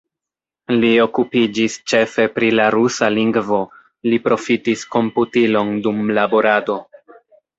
[0.83, 3.59] Li okupiĝis ĉefe pri la rusa lingvo,
[4.13, 6.79] li profitis komputilon dum laborado.